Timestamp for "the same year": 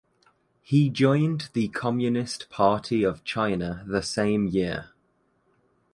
3.87-4.89